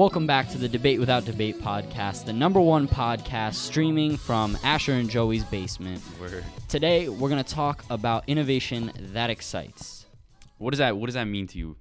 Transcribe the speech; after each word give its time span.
Welcome 0.00 0.26
back 0.26 0.48
to 0.48 0.56
the 0.56 0.66
Debate 0.66 0.98
Without 0.98 1.26
Debate 1.26 1.60
podcast, 1.60 2.24
the 2.24 2.32
number 2.32 2.58
one 2.58 2.88
podcast 2.88 3.56
streaming 3.56 4.16
from 4.16 4.56
Asher 4.64 4.94
and 4.94 5.10
Joey's 5.10 5.44
basement. 5.44 6.02
Word. 6.18 6.42
Today, 6.68 7.10
we're 7.10 7.28
going 7.28 7.44
to 7.44 7.54
talk 7.54 7.84
about 7.90 8.24
innovation 8.26 8.92
that 9.12 9.28
excites. 9.28 10.06
What 10.56 10.70
does 10.70 10.78
that 10.78 10.96
What 10.96 11.08
does 11.08 11.16
that 11.16 11.26
mean 11.26 11.48
to 11.48 11.58
you? 11.58 11.76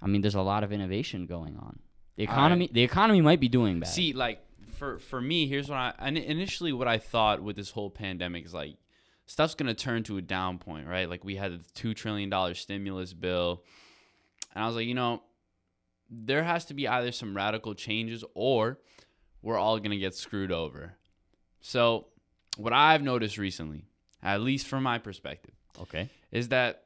I 0.00 0.06
mean, 0.06 0.20
there's 0.20 0.36
a 0.36 0.40
lot 0.40 0.62
of 0.62 0.70
innovation 0.70 1.26
going 1.26 1.56
on. 1.56 1.80
The 2.14 2.22
economy, 2.22 2.70
the 2.72 2.84
economy 2.84 3.22
might 3.22 3.40
be 3.40 3.48
doing 3.48 3.80
bad. 3.80 3.88
See, 3.88 4.12
like 4.12 4.40
for 4.74 5.00
for 5.00 5.20
me, 5.20 5.48
here's 5.48 5.68
what 5.68 5.78
I 5.78 5.94
initially 6.10 6.72
what 6.72 6.86
I 6.86 6.98
thought 6.98 7.42
with 7.42 7.56
this 7.56 7.72
whole 7.72 7.90
pandemic 7.90 8.46
is 8.46 8.54
like 8.54 8.76
stuff's 9.26 9.56
gonna 9.56 9.74
turn 9.74 10.04
to 10.04 10.16
a 10.16 10.22
down 10.22 10.58
point, 10.58 10.86
right? 10.86 11.10
Like 11.10 11.24
we 11.24 11.34
had 11.34 11.50
the 11.50 11.64
two 11.74 11.92
trillion 11.92 12.30
dollar 12.30 12.54
stimulus 12.54 13.12
bill, 13.14 13.64
and 14.54 14.62
I 14.62 14.68
was 14.68 14.76
like, 14.76 14.86
you 14.86 14.94
know, 14.94 15.22
there 16.10 16.44
has 16.44 16.64
to 16.66 16.74
be 16.74 16.88
either 16.88 17.12
some 17.12 17.36
radical 17.36 17.74
changes 17.74 18.24
or 18.34 18.78
we're 19.42 19.58
all 19.58 19.78
gonna 19.78 19.98
get 19.98 20.14
screwed 20.14 20.52
over. 20.52 20.94
So, 21.60 22.06
what 22.56 22.72
I've 22.72 23.02
noticed 23.02 23.38
recently, 23.38 23.84
at 24.22 24.40
least 24.40 24.66
from 24.66 24.82
my 24.82 24.98
perspective, 24.98 25.54
okay. 25.80 26.08
is 26.30 26.48
that 26.48 26.84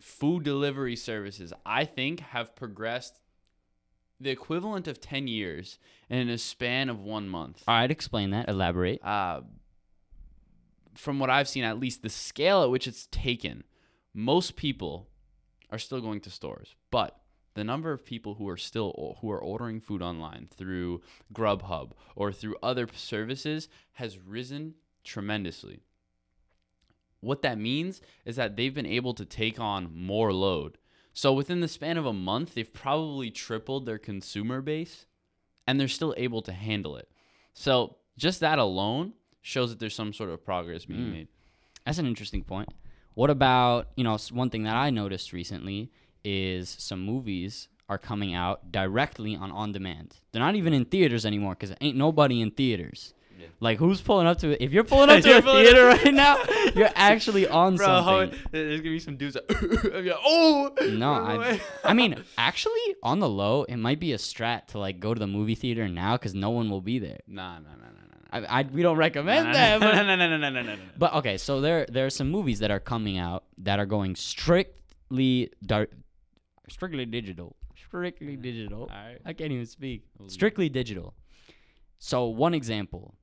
food 0.00 0.44
delivery 0.44 0.96
services, 0.96 1.52
I 1.64 1.84
think, 1.84 2.20
have 2.20 2.54
progressed 2.54 3.20
the 4.20 4.30
equivalent 4.30 4.88
of 4.88 5.00
10 5.00 5.28
years 5.28 5.78
in 6.08 6.28
a 6.28 6.38
span 6.38 6.88
of 6.88 7.00
one 7.00 7.28
month. 7.28 7.62
All 7.68 7.74
right, 7.74 7.90
explain 7.90 8.30
that. 8.30 8.48
Elaborate. 8.48 9.04
Uh, 9.04 9.42
from 10.94 11.18
what 11.18 11.30
I've 11.30 11.48
seen, 11.48 11.64
at 11.64 11.78
least 11.78 12.02
the 12.02 12.08
scale 12.08 12.62
at 12.62 12.70
which 12.70 12.86
it's 12.86 13.06
taken, 13.10 13.64
most 14.14 14.56
people 14.56 15.08
are 15.70 15.78
still 15.78 16.00
going 16.00 16.20
to 16.20 16.30
stores, 16.30 16.74
but 16.90 17.18
the 17.56 17.64
number 17.64 17.90
of 17.92 18.04
people 18.04 18.34
who 18.34 18.48
are 18.48 18.56
still 18.56 19.16
who 19.20 19.30
are 19.30 19.40
ordering 19.40 19.80
food 19.80 20.00
online 20.02 20.48
through 20.56 21.00
Grubhub 21.34 21.90
or 22.14 22.32
through 22.32 22.54
other 22.62 22.86
services 22.94 23.68
has 23.94 24.18
risen 24.18 24.74
tremendously. 25.02 25.80
What 27.20 27.42
that 27.42 27.58
means 27.58 28.00
is 28.24 28.36
that 28.36 28.56
they've 28.56 28.74
been 28.74 28.86
able 28.86 29.14
to 29.14 29.24
take 29.24 29.58
on 29.58 29.90
more 29.92 30.32
load. 30.32 30.78
So 31.12 31.32
within 31.32 31.60
the 31.60 31.68
span 31.68 31.96
of 31.96 32.06
a 32.06 32.12
month, 32.12 32.54
they've 32.54 32.72
probably 32.72 33.30
tripled 33.30 33.86
their 33.86 33.98
consumer 33.98 34.60
base 34.60 35.06
and 35.66 35.80
they're 35.80 35.88
still 35.88 36.14
able 36.16 36.42
to 36.42 36.52
handle 36.52 36.96
it. 36.96 37.10
So 37.54 37.96
just 38.16 38.40
that 38.40 38.58
alone 38.58 39.14
shows 39.40 39.70
that 39.70 39.78
there's 39.80 39.94
some 39.94 40.12
sort 40.12 40.30
of 40.30 40.44
progress 40.44 40.84
being 40.84 41.00
Mm. 41.00 41.12
made. 41.12 41.28
That's 41.84 41.98
an 41.98 42.06
interesting 42.06 42.44
point. 42.44 42.68
What 43.14 43.30
about, 43.30 43.88
you 43.96 44.04
know, 44.04 44.18
one 44.30 44.50
thing 44.50 44.64
that 44.64 44.76
I 44.76 44.90
noticed 44.90 45.32
recently 45.32 45.90
is 46.26 46.74
some 46.78 47.00
movies 47.00 47.68
are 47.88 47.98
coming 47.98 48.34
out 48.34 48.72
directly 48.72 49.36
on 49.36 49.52
on 49.52 49.70
demand. 49.72 50.16
They're 50.32 50.42
not 50.42 50.56
even 50.56 50.72
in 50.72 50.84
theaters 50.86 51.24
anymore 51.24 51.54
because 51.54 51.74
ain't 51.80 51.96
nobody 51.96 52.40
in 52.40 52.50
theaters. 52.50 53.14
Yeah. 53.38 53.46
Like 53.60 53.78
who's 53.78 54.00
pulling 54.00 54.26
up 54.26 54.38
to 54.38 54.50
it? 54.52 54.58
If 54.62 54.72
you're 54.72 54.82
pulling 54.82 55.10
up 55.10 55.22
to 55.22 55.38
a 55.38 55.42
theater 55.42 55.86
right 55.86 56.12
now, 56.14 56.42
you're 56.74 56.90
actually 56.94 57.46
on 57.46 57.76
something. 57.78 58.36
there's 58.50 58.80
gonna 58.80 58.90
be 58.90 58.98
some 58.98 59.16
dudes 59.16 59.34
that, 59.34 59.44
oh 60.24 60.72
No, 60.92 61.12
I. 61.12 61.60
I 61.84 61.92
mean, 61.94 62.24
actually, 62.38 62.96
on 63.02 63.20
the 63.20 63.28
low, 63.28 63.64
it 63.64 63.76
might 63.76 64.00
be 64.00 64.12
a 64.14 64.16
strat 64.18 64.68
to 64.68 64.78
like 64.78 65.00
go 65.00 65.14
to 65.14 65.18
the 65.20 65.26
movie 65.26 65.54
theater 65.54 65.86
now 65.86 66.16
because 66.16 66.34
no 66.34 66.50
one 66.50 66.70
will 66.70 66.80
be 66.80 66.98
there. 66.98 67.20
nah, 67.28 67.58
nah, 67.58 67.68
nah, 67.70 67.90
nah, 68.32 68.40
nah. 68.40 68.48
I, 68.48 68.60
I 68.60 68.62
we 68.62 68.82
don't 68.82 68.96
recommend 68.96 69.46
Nah, 69.48 69.52
that. 69.52 69.80
nah, 69.80 69.86
But, 69.86 69.94
nah, 69.94 70.16
nah, 70.16 70.16
nah, 70.16 70.36
nah, 70.38 70.48
nah, 70.50 70.62
nah, 70.62 70.74
nah. 70.74 70.82
but 70.98 71.14
okay, 71.14 71.36
so 71.36 71.60
there 71.60 71.86
there 71.88 72.06
are 72.06 72.10
some 72.10 72.30
movies 72.30 72.58
that 72.60 72.70
are 72.70 72.80
coming 72.80 73.18
out 73.18 73.44
that 73.58 73.78
are 73.78 73.86
going 73.86 74.16
strictly 74.16 75.50
dar- 75.64 75.88
strictly 76.68 77.06
digital, 77.06 77.56
strictly 77.76 78.36
digital. 78.36 78.90
I 78.90 79.32
can't 79.32 79.52
even 79.52 79.66
speak. 79.66 80.04
It. 80.24 80.30
Strictly 80.30 80.68
digital. 80.68 81.14
So 81.98 82.26
one 82.26 82.54
example: 82.54 83.14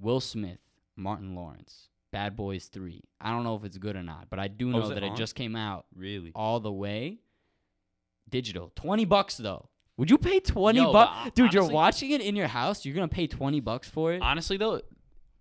Will 0.00 0.20
Smith, 0.20 0.58
Martin 0.96 1.34
Lawrence, 1.34 1.88
Bad 2.12 2.36
Boys 2.36 2.66
Three. 2.66 3.02
I 3.20 3.30
don't 3.30 3.44
know 3.44 3.56
if 3.56 3.64
it's 3.64 3.78
good 3.78 3.96
or 3.96 4.02
not, 4.02 4.28
but 4.30 4.38
I 4.38 4.48
do 4.48 4.68
Oh, 4.68 4.72
know 4.72 4.90
it 4.90 4.94
that 4.94 5.02
it 5.04 5.10
on? 5.10 5.16
just 5.16 5.34
came 5.34 5.56
out 5.56 5.86
Really? 5.94 6.32
all 6.34 6.60
the 6.60 6.72
way 6.72 7.20
digital. 8.28 8.72
20 8.76 9.04
bucks 9.04 9.36
though. 9.36 9.68
Would 9.96 10.10
you 10.10 10.18
pay 10.18 10.40
20 10.40 10.80
bucks? 10.92 11.10
hon- 11.12 11.26
uh, 11.28 11.30
Dude, 11.34 11.54
you're 11.54 11.68
watching 11.68 12.10
it 12.10 12.20
in 12.20 12.34
your 12.34 12.48
house. 12.48 12.84
You're 12.84 12.96
going 12.96 13.08
to 13.08 13.14
pay 13.14 13.28
20 13.28 13.60
bucks 13.60 13.88
for 13.88 14.12
it? 14.12 14.22
Honestly 14.22 14.56
though, 14.56 14.80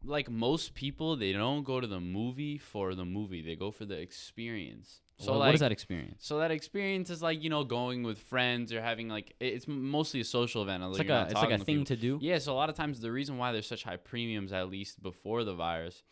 like 0.04 0.30
most 0.30 0.74
people, 0.74 1.16
they 1.16 1.32
don't 1.32 1.64
go 1.64 1.80
to 1.80 1.88
the 1.88 2.00
movie 2.00 2.58
for 2.58 2.96
the 2.96 3.06
movie. 3.06 3.42
They 3.42 3.56
go 3.56 3.72
for 3.72 3.86
the 3.86 3.96
experience. 3.96 5.02
So 5.18 5.34
like, 5.38 5.48
what 5.48 5.54
is 5.56 5.60
that 5.62 5.72
experience? 5.72 6.26
So 6.26 6.40
that 6.40 6.52
experience 6.52 7.10
is 7.10 7.22
like 7.22 7.42
you 7.42 7.50
know 7.50 7.64
going 7.64 8.04
with 8.04 8.18
friends 8.20 8.74
or 8.74 8.82
having 8.82 9.08
like 9.08 9.34
it's 9.40 9.68
mostly 9.68 10.22
a 10.22 10.26
social 10.26 10.64
event. 10.64 10.84
It's 10.84 10.98
like 10.98 11.10
a 11.10 11.28
it's 11.30 11.36
like 11.36 11.52
a 11.52 11.64
thing 11.64 11.86
to 11.86 11.96
do. 11.96 12.18
Yeah, 12.22 12.40
so 12.40 12.54
a 12.54 12.56
lot 12.56 12.70
of 12.70 12.76
times 12.76 13.00
the 13.00 13.12
reason 13.12 13.38
why 13.38 13.52
there's 13.52 13.68
such 13.68 13.84
high 13.84 13.98
premiums, 13.98 14.52
at 14.52 14.70
least 14.70 15.02
before 15.02 15.44
the 15.44 15.54
virus, 15.54 16.04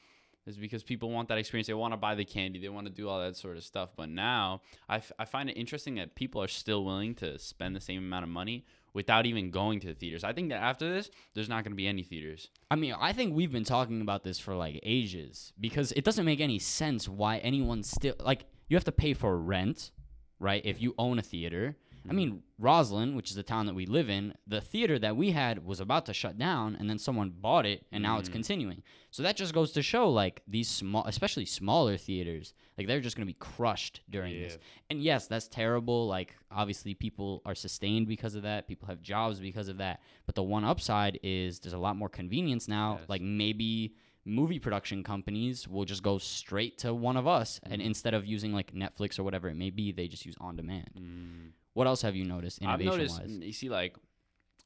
is 0.46 0.57
because 0.57 0.84
people 0.84 1.09
want 1.09 1.29
that 1.29 1.38
experience. 1.38 1.68
They 1.68 1.74
want 1.74 1.94
to 1.94 1.97
buy 1.97 2.16
the 2.16 2.25
candy, 2.25 2.59
they 2.59 2.69
want 2.69 2.88
to 2.88 2.94
do 2.94 3.07
all 3.07 3.19
that 3.22 3.38
sort 3.38 3.57
of 3.57 3.63
stuff. 3.63 3.90
But 3.96 4.09
now 4.09 4.62
I, 4.90 4.97
f- 4.97 5.12
I 5.19 5.25
find 5.25 5.50
it 5.50 5.53
interesting 5.53 5.96
that 5.96 6.16
people 6.16 6.41
are 6.41 6.47
still 6.47 6.84
willing 6.84 7.16
to 7.16 7.38
spend 7.40 7.75
the 7.75 7.81
same 7.81 8.00
amount 8.00 8.24
of 8.24 8.29
money 8.29 8.66
without 8.94 9.25
even 9.25 9.52
going 9.52 9.79
to 9.79 9.88
the 9.88 9.94
theaters. 9.94 10.24
I 10.24 10.34
think 10.34 10.50
that 10.50 10.62
after 10.62 10.91
this, 10.91 11.09
there's 11.34 11.47
not 11.50 11.63
going 11.63 11.72
to 11.72 11.78
be 11.78 11.88
any 11.88 12.03
theaters. 12.03 12.50
I 12.69 12.75
mean, 12.75 12.94
I 13.00 13.13
think 13.13 13.34
we've 13.34 13.52
been 13.52 13.63
talking 13.63 14.02
about 14.02 14.24
this 14.24 14.40
for 14.40 14.56
like 14.56 14.79
ages 14.84 15.53
because 15.59 15.91
it 15.94 16.03
doesn't 16.03 16.25
make 16.25 16.41
any 16.41 16.59
sense 16.59 17.08
why 17.08 17.38
anyone 17.38 17.84
still 17.84 18.16
like 18.19 18.46
you 18.68 18.75
have 18.75 18.84
to 18.85 18.91
pay 18.91 19.13
for 19.13 19.38
rent, 19.38 19.91
right? 20.40 20.62
If 20.66 20.81
you 20.81 20.94
own 20.97 21.19
a 21.19 21.23
theater. 21.23 21.78
I 22.09 22.13
mean, 22.13 22.41
Roslyn, 22.57 23.16
which 23.16 23.29
is 23.29 23.35
the 23.35 23.44
town 23.44 23.66
that 23.67 23.75
we 23.75 23.85
live 23.85 24.09
in, 24.09 24.34
the 24.47 24.59
theater 24.62 24.97
that 25.00 25.16
we 25.16 25.31
had 25.31 25.63
was 25.66 25.79
about 25.79 26.06
to 26.07 26.13
shut 26.13 26.38
down 26.38 26.75
and 26.79 26.89
then 26.89 26.97
someone 26.97 27.29
bought 27.29 27.66
it 27.66 27.85
and 27.91 28.01
now 28.01 28.17
it's 28.17 28.29
Mm. 28.29 28.34
continuing. 28.34 28.84
So 29.12 29.23
that 29.23 29.35
just 29.38 29.53
goes 29.53 29.72
to 29.73 29.81
show 29.81 30.09
like 30.09 30.41
these 30.47 30.67
small 30.67 31.06
especially 31.06 31.45
smaller 31.45 31.97
theaters, 31.97 32.53
like 32.78 32.88
they're 32.88 33.01
just 33.01 33.16
going 33.16 33.28
to 33.28 33.34
be 33.34 33.38
crushed 33.40 34.01
during 34.09 34.34
this. 34.41 34.57
And 34.90 35.01
yes, 35.03 35.28
that's 35.28 35.47
terrible. 35.47 36.07
Like 36.07 36.35
obviously 36.50 36.94
people 36.95 37.41
are 37.45 37.56
sustained 37.56 38.07
because 38.07 38.35
of 38.35 38.44
that. 38.44 38.67
People 38.67 38.88
have 38.88 39.01
jobs 39.01 39.40
because 39.40 39.67
of 39.67 39.78
that. 39.78 40.01
But 40.25 40.35
the 40.35 40.44
one 40.44 40.63
upside 40.63 41.19
is 41.23 41.59
there's 41.59 41.73
a 41.73 41.78
lot 41.78 41.95
more 41.97 42.09
convenience 42.09 42.67
now. 42.67 42.97
Yes. 43.00 43.09
Like 43.09 43.22
maybe 43.22 43.94
movie 44.25 44.59
production 44.59 45.03
companies 45.03 45.67
will 45.67 45.84
just 45.85 46.03
go 46.03 46.17
straight 46.19 46.78
to 46.78 46.94
one 46.94 47.17
of 47.17 47.28
us 47.28 47.59
and 47.63 47.73
Mm-hmm. 47.79 47.88
instead 47.88 48.13
of 48.13 48.25
using 48.25 48.53
like 48.53 48.72
Netflix 48.73 49.17
or 49.19 49.23
whatever 49.23 49.50
it 49.50 49.56
may 49.56 49.69
be, 49.72 49.91
they 49.91 50.07
just 50.07 50.25
use 50.25 50.35
on 50.40 50.56
demand. 50.56 50.90
Mm. 50.97 51.51
What 51.73 51.87
else 51.87 52.01
have 52.01 52.15
you 52.15 52.25
noticed 52.25 52.59
I've 52.63 52.81
innovation 52.81 52.97
noticed, 52.99 53.19
wise? 53.21 53.29
you 53.29 53.53
see, 53.53 53.69
like, 53.69 53.95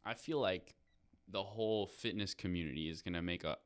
I 0.04 0.14
feel 0.16 0.40
like 0.40 0.76
the 1.28 1.44
whole 1.44 1.88
fitness 1.88 2.34
community 2.34 2.90
is 2.90 3.02
going 3.02 3.14
to 3.14 3.22
make 3.22 3.44
a 3.44 3.58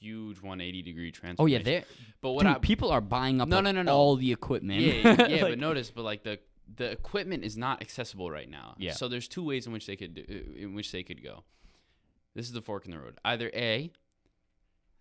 huge 0.00 0.36
180 0.40 0.82
degree 0.82 1.10
transformation. 1.10 1.36
Oh 1.42 1.46
yeah, 1.46 1.62
they 1.80 1.84
But 2.20 2.32
what 2.32 2.42
dude, 2.44 2.56
I, 2.56 2.58
people 2.58 2.90
are 2.90 3.00
buying 3.00 3.40
up 3.40 3.48
No, 3.48 3.56
like, 3.56 3.64
no, 3.64 3.72
no, 3.72 3.82
no. 3.82 3.92
all 3.94 4.16
the 4.16 4.32
equipment. 4.32 4.80
yeah, 4.80 4.92
yeah, 4.94 5.26
yeah, 5.28 5.34
Like- 5.42 5.52
but 5.52 5.58
notice, 5.58 5.90
but 5.90 6.02
like 6.02 6.22
the 6.24 6.38
the 6.76 6.90
equipment 6.90 7.44
is 7.44 7.56
not 7.56 7.80
accessible 7.80 8.28
right 8.28 8.50
now. 8.50 8.74
Yeah. 8.76 8.92
So 8.92 9.06
there's 9.06 9.28
two 9.28 9.44
ways 9.44 9.66
in 9.68 9.72
which 9.72 9.86
they 9.86 9.94
could 9.94 10.14
do, 10.14 10.24
uh, 10.28 10.60
in 10.62 10.74
which 10.74 10.90
they 10.90 11.04
could 11.04 11.22
go. 11.22 11.44
This 12.34 12.46
is 12.46 12.52
the 12.52 12.60
fork 12.60 12.84
in 12.86 12.90
the 12.90 12.98
road. 12.98 13.18
Either 13.24 13.50
a, 13.54 13.92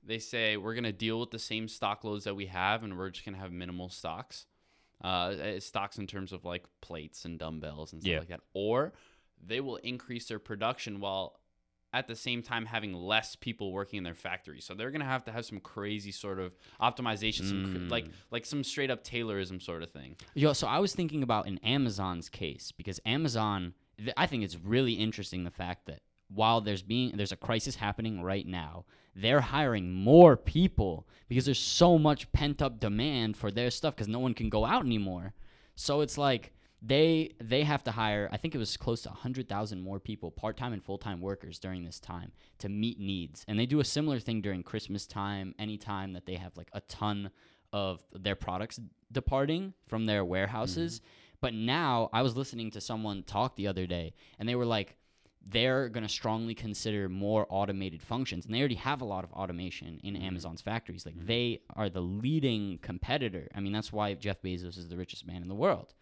they 0.03 0.19
say 0.19 0.57
we're 0.57 0.75
gonna 0.75 0.91
deal 0.91 1.19
with 1.19 1.31
the 1.31 1.39
same 1.39 1.67
stock 1.67 2.03
loads 2.03 2.25
that 2.25 2.35
we 2.35 2.45
have, 2.45 2.83
and 2.83 2.97
we're 2.97 3.09
just 3.09 3.25
gonna 3.25 3.39
have 3.39 3.51
minimal 3.51 3.89
stocks, 3.89 4.45
uh, 5.03 5.07
uh, 5.07 5.59
stocks 5.59 5.97
in 5.97 6.07
terms 6.07 6.31
of 6.31 6.45
like 6.45 6.63
plates 6.81 7.25
and 7.25 7.37
dumbbells 7.39 7.93
and 7.93 8.01
stuff 8.01 8.11
Yeah. 8.11 8.19
like 8.19 8.29
that, 8.29 8.41
or 8.53 8.93
they 9.45 9.59
will 9.61 9.75
increase 9.77 10.27
their 10.27 10.39
production 10.39 10.99
while 10.99 11.39
at 11.93 12.07
the 12.07 12.15
same 12.15 12.41
time 12.41 12.65
having 12.65 12.93
less 12.93 13.35
people 13.37 13.71
working 13.71 13.97
in 13.97 14.03
their 14.03 14.13
factory. 14.15 14.59
So 14.59 14.73
they're 14.73 14.91
gonna 14.91 15.05
have 15.05 15.23
to 15.25 15.31
have 15.31 15.45
some 15.45 15.59
crazy 15.61 16.11
sort 16.11 16.39
of 16.39 16.55
optimization, 16.81 17.47
some 17.47 17.71
cr- 17.71 17.89
like 17.91 18.05
Mm. 18.07 18.11
like 18.31 18.45
some 18.45 18.63
straight 18.63 18.89
up 18.91 19.03
Taylorism 19.03 19.61
sort 19.61 19.81
of 19.83 19.91
thing. 19.91 20.15
Yo, 20.33 20.51
so 20.53 20.67
I 20.67 20.79
was 20.79 20.93
thinking 20.93 21.23
about 21.23 21.47
in 21.47 21.57
Amazon's 21.59 22.27
case 22.27 22.71
because 22.73 22.99
Amazon, 23.05 23.73
th- 23.97 24.13
I 24.17 24.27
think 24.27 24.43
it's 24.43 24.57
really 24.57 24.93
interesting 24.93 25.43
the 25.45 25.51
fact 25.51 25.85
that 25.85 26.01
while 26.29 26.61
there's 26.61 26.81
being 26.81 27.15
there's 27.15 27.31
a 27.31 27.37
crisis 27.37 27.75
happening 27.75 28.21
right 28.21 28.45
now, 28.47 28.85
they're 29.15 29.41
hiring 29.41 29.93
more 29.93 30.35
people 30.35 31.07
because 31.27 31.45
there's 31.45 31.59
so 31.59 31.97
much 31.97 32.31
pent 32.31 32.61
up 32.61 32.79
demand 32.79 33.37
for 33.37 33.51
their 33.51 33.71
stuff 33.71 33.95
because 33.95 34.07
no 34.07 34.19
one 34.19 34.33
can 34.33 34.49
go 34.49 34.65
out 34.65 34.85
anymore. 34.85 35.33
So 35.75 36.01
it's 36.01 36.17
like 36.17 36.51
they 36.81 37.31
they 37.41 37.63
have 37.63 37.83
to 37.85 37.91
hire. 37.91 38.29
I 38.31 38.37
think 38.37 38.53
it 38.53 38.57
was 38.57 38.77
close 38.77 39.01
to 39.03 39.09
hundred 39.09 39.47
thousand 39.47 39.81
more 39.81 39.99
people, 39.99 40.31
part 40.31 40.57
time 40.57 40.73
and 40.73 40.83
full 40.83 40.97
time 40.97 41.21
workers 41.21 41.59
during 41.59 41.83
this 41.83 41.99
time 41.99 42.31
to 42.59 42.69
meet 42.69 42.99
needs. 42.99 43.45
And 43.47 43.57
they 43.57 43.65
do 43.65 43.79
a 43.79 43.85
similar 43.85 44.19
thing 44.19 44.41
during 44.41 44.63
Christmas 44.63 45.07
time, 45.07 45.55
anytime 45.57 46.13
that 46.13 46.25
they 46.25 46.35
have 46.35 46.55
like 46.57 46.69
a 46.73 46.81
ton 46.81 47.31
of 47.73 48.03
their 48.13 48.35
products 48.35 48.79
departing 49.11 49.73
from 49.87 50.05
their 50.05 50.23
warehouses. 50.23 50.99
Mm-hmm. 50.99 51.09
But 51.41 51.53
now 51.53 52.09
I 52.13 52.21
was 52.21 52.35
listening 52.35 52.71
to 52.71 52.81
someone 52.81 53.23
talk 53.23 53.55
the 53.55 53.67
other 53.67 53.85
day, 53.85 54.13
and 54.39 54.47
they 54.47 54.55
were 54.55 54.65
like, 54.65 54.95
they're 55.45 55.89
going 55.89 56.03
to 56.03 56.09
strongly 56.09 56.55
consider 56.55 57.07
more 57.07 57.45
automated 57.49 58.01
functions. 58.01 58.45
And 58.45 58.53
they 58.53 58.59
already 58.59 58.75
have 58.75 59.01
a 59.01 59.05
lot 59.05 59.23
of 59.23 59.31
automation 59.31 59.99
in 60.03 60.15
mm-hmm. 60.15 60.23
Amazon's 60.23 60.61
factories. 60.61 61.05
Like, 61.05 61.15
mm-hmm. 61.15 61.27
they 61.27 61.61
are 61.75 61.89
the 61.89 62.01
leading 62.01 62.79
competitor. 62.81 63.47
I 63.53 63.59
mean, 63.59 63.73
that's 63.73 63.93
why 63.93 64.13
Jeff 64.15 64.41
Bezos 64.41 64.77
is 64.77 64.89
the 64.89 64.97
richest 64.97 65.27
man 65.27 65.41
in 65.41 65.47
the 65.47 65.55
world. 65.55 65.93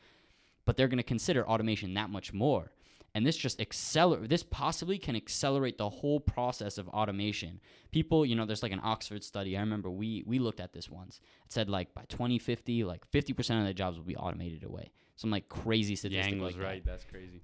But 0.66 0.78
they're 0.78 0.88
going 0.88 0.98
to 0.98 1.04
consider 1.04 1.48
automation 1.48 1.94
that 1.96 2.10
much 2.10 2.34
more. 2.34 2.72
and 3.16 3.28
this 3.28 3.38
just 3.38 3.62
accelerate 3.62 4.28
this 4.28 4.42
possibly 4.42 4.98
can 4.98 5.16
accelerate 5.16 5.78
the 5.78 5.90
whole 5.90 6.20
process 6.20 6.80
of 6.80 6.88
automation 6.90 7.60
people 7.92 8.26
you 8.26 8.36
know 8.36 8.46
there's 8.46 8.64
like 8.64 8.72
an 8.72 8.82
oxford 8.84 9.24
study 9.24 9.56
i 9.56 9.60
remember 9.60 9.88
we 9.92 10.24
we 10.26 10.40
looked 10.40 10.60
at 10.60 10.74
this 10.74 10.90
once 10.90 11.22
it 11.46 11.52
said 11.52 11.70
like 11.70 11.94
by 11.94 12.06
2050 12.10 12.84
like 12.84 13.04
50% 13.12 13.60
of 13.60 13.68
the 13.68 13.74
jobs 13.74 13.98
will 13.98 14.12
be 14.14 14.16
automated 14.16 14.64
away 14.64 14.92
some 15.16 15.30
like 15.30 15.48
crazy 15.50 15.96
statistic 15.96 16.32
Yang 16.32 16.42
was 16.42 16.54
like 16.56 16.62
that. 16.62 16.68
right. 16.68 16.86
That's 16.86 17.06
crazy. 17.06 17.42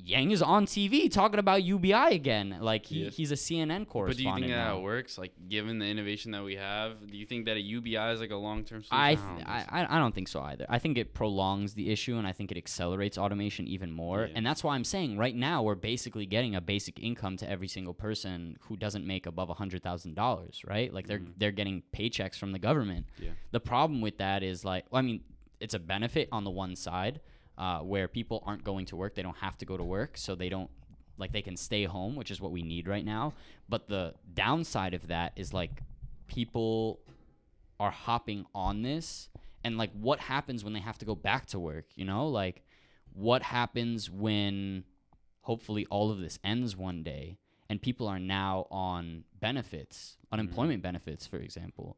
Yang 0.00 0.30
is 0.30 0.40
on 0.42 0.64
tv 0.64 1.10
talking 1.10 1.38
about 1.40 1.62
ubi 1.64 1.92
again 1.92 2.56
like 2.60 2.86
he, 2.86 3.04
Yeah. 3.04 3.10
he's 3.10 3.32
a 3.32 3.34
cnn 3.34 3.86
correspondent. 3.86 4.06
But 4.06 4.16
do 4.16 4.22
you 4.22 4.34
think 4.34 4.46
that 4.48 4.74
now. 4.74 4.80
works? 4.80 5.18
Like, 5.18 5.32
given 5.48 5.78
the 5.80 5.86
innovation 5.86 6.30
that 6.32 6.44
we 6.44 6.54
have, 6.56 7.06
do 7.10 7.16
you 7.18 7.26
think 7.26 7.46
that 7.46 7.56
a 7.56 7.60
UBI 7.60 8.12
is 8.12 8.20
like 8.20 8.30
a 8.30 8.36
long 8.36 8.64
term 8.64 8.82
solution? 8.84 8.96
I, 9.04 9.14
don't 9.16 9.26
th- 9.26 9.36
think 9.38 9.48
I 9.48 9.60
so. 9.62 9.66
I 9.70 9.96
I 9.96 9.98
don't 9.98 10.14
think 10.14 10.28
so 10.28 10.40
either. 10.40 10.66
I 10.68 10.78
think 10.78 10.98
it 10.98 11.14
prolongs 11.14 11.74
the 11.74 11.90
issue, 11.90 12.16
and 12.16 12.26
I 12.26 12.32
think 12.32 12.50
it 12.52 12.56
accelerates 12.56 13.18
automation 13.18 13.66
even 13.66 13.90
more. 13.92 14.26
Yeah. 14.26 14.32
And 14.36 14.46
that's 14.46 14.62
why 14.64 14.74
I'm 14.76 14.84
saying 14.84 15.18
right 15.18 15.34
now 15.34 15.62
we're 15.62 15.74
basically 15.74 16.26
getting 16.26 16.54
a 16.54 16.60
basic 16.60 17.00
income 17.00 17.36
to 17.38 17.50
every 17.50 17.68
single 17.68 17.94
person 17.94 18.56
who 18.62 18.76
doesn't 18.76 19.04
make 19.06 19.26
above 19.26 19.48
hundred 19.50 19.82
thousand 19.82 20.14
dollars, 20.14 20.62
right? 20.66 20.92
Like 20.94 21.06
they're 21.08 21.18
Mhm. 21.20 21.32
they're 21.36 21.52
getting 21.60 21.82
paychecks 21.94 22.36
from 22.38 22.52
the 22.52 22.58
government. 22.58 23.06
Yeah. 23.18 23.30
The 23.50 23.60
problem 23.60 24.00
with 24.00 24.18
that 24.18 24.42
is 24.42 24.64
like, 24.64 24.84
well, 24.90 25.00
I 25.00 25.02
mean, 25.02 25.20
it's 25.60 25.74
a 25.74 25.78
benefit 25.80 26.28
on 26.30 26.44
the 26.44 26.50
one 26.52 26.76
side, 26.76 27.20
uh, 27.58 27.80
where 27.80 28.08
people 28.08 28.42
aren't 28.46 28.64
going 28.64 28.86
to 28.86 28.96
work, 28.96 29.14
they 29.14 29.22
don't 29.22 29.36
have 29.36 29.58
to 29.58 29.66
go 29.66 29.76
to 29.76 29.84
work, 29.84 30.16
so 30.16 30.34
they 30.34 30.48
don't 30.48 30.70
like 31.18 31.32
they 31.32 31.42
can 31.42 31.56
stay 31.56 31.84
home, 31.84 32.14
which 32.16 32.30
is 32.30 32.40
what 32.40 32.52
we 32.52 32.62
need 32.62 32.86
right 32.88 33.04
now. 33.04 33.34
But 33.68 33.88
the 33.88 34.14
downside 34.32 34.94
of 34.94 35.08
that 35.08 35.32
is 35.36 35.52
like 35.52 35.82
people 36.28 37.00
are 37.80 37.90
hopping 37.90 38.46
on 38.54 38.82
this 38.82 39.28
and 39.64 39.76
like 39.76 39.90
what 39.92 40.20
happens 40.20 40.64
when 40.64 40.72
they 40.72 40.80
have 40.80 40.98
to 40.98 41.04
go 41.04 41.14
back 41.14 41.46
to 41.46 41.58
work 41.58 41.86
you 41.94 42.04
know 42.04 42.28
like 42.28 42.62
what 43.12 43.42
happens 43.42 44.10
when 44.10 44.84
hopefully 45.42 45.86
all 45.90 46.10
of 46.10 46.18
this 46.18 46.38
ends 46.44 46.76
one 46.76 47.02
day 47.02 47.38
and 47.68 47.82
people 47.82 48.06
are 48.06 48.18
now 48.18 48.66
on 48.70 49.24
benefits 49.40 50.16
unemployment 50.32 50.82
benefits 50.82 51.26
for 51.26 51.36
example 51.36 51.96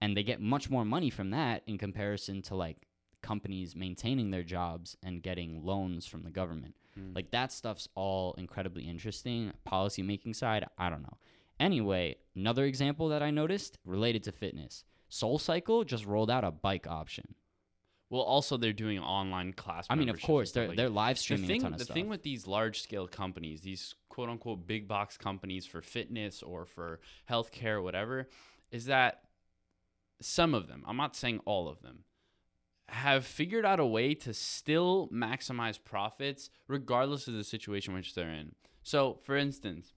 and 0.00 0.16
they 0.16 0.22
get 0.22 0.40
much 0.40 0.70
more 0.70 0.84
money 0.84 1.10
from 1.10 1.30
that 1.30 1.62
in 1.66 1.78
comparison 1.78 2.42
to 2.42 2.54
like 2.54 2.85
companies 3.26 3.74
maintaining 3.74 4.30
their 4.30 4.42
jobs 4.42 4.96
and 5.02 5.22
getting 5.22 5.64
loans 5.64 6.06
from 6.06 6.22
the 6.22 6.30
government. 6.30 6.74
Mm. 6.98 7.14
like 7.14 7.30
that 7.30 7.52
stuff's 7.52 7.88
all 7.94 8.34
incredibly 8.38 8.84
interesting. 8.84 9.52
Policy 9.64 10.02
making 10.02 10.34
side 10.34 10.64
i 10.78 10.88
don't 10.90 11.02
know. 11.02 11.16
Anyway 11.58 12.16
another 12.34 12.64
example 12.64 13.08
that 13.08 13.22
i 13.22 13.30
noticed 13.30 13.78
related 13.84 14.22
to 14.24 14.32
fitness. 14.32 14.84
Soul 15.08 15.38
cycle 15.38 15.84
just 15.84 16.06
rolled 16.06 16.30
out 16.30 16.44
a 16.44 16.50
bike 16.50 16.86
option. 16.86 17.34
Well, 18.08 18.22
also 18.22 18.56
they're 18.56 18.72
doing 18.72 18.98
online 19.00 19.52
class. 19.52 19.86
i 19.90 19.94
mean 19.96 20.08
of 20.08 20.20
course 20.22 20.52
they're 20.52 20.68
like 20.68 20.76
they're 20.76 20.88
live 20.88 21.16
the 21.16 21.22
streaming 21.22 21.48
thing, 21.48 21.60
ton 21.62 21.72
of 21.72 21.78
the 21.78 21.84
stuff. 21.84 21.94
thing 21.94 22.08
with 22.08 22.22
these 22.22 22.46
large 22.46 22.80
scale 22.80 23.08
companies, 23.08 23.60
these 23.60 23.94
quote 24.08 24.28
unquote 24.28 24.66
big 24.66 24.86
box 24.86 25.16
companies 25.18 25.66
for 25.66 25.82
fitness 25.82 26.42
or 26.42 26.64
for 26.64 27.00
healthcare 27.28 27.74
or 27.78 27.82
whatever, 27.82 28.28
is 28.70 28.86
that 28.86 29.22
some 30.20 30.54
of 30.54 30.68
them, 30.68 30.82
I'm 30.86 30.96
not 30.96 31.14
saying 31.16 31.40
all 31.44 31.68
of 31.68 31.82
them, 31.82 32.04
have 32.88 33.26
figured 33.26 33.64
out 33.64 33.80
a 33.80 33.86
way 33.86 34.14
to 34.14 34.32
still 34.32 35.08
maximize 35.12 35.78
profits 35.82 36.50
regardless 36.68 37.26
of 37.26 37.34
the 37.34 37.44
situation 37.44 37.94
which 37.94 38.14
they're 38.14 38.30
in. 38.30 38.54
So, 38.82 39.18
for 39.24 39.36
instance, 39.36 39.94